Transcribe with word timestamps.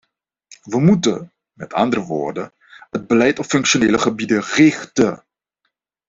We 0.63 0.79
moeten, 0.79 1.33
met 1.53 1.73
andere 1.73 2.01
woorden, 2.01 2.53
het 2.89 3.07
beleid 3.07 3.39
op 3.39 3.45
functionele 3.45 3.97
gebieden 3.99 4.41
richten. 4.41 5.23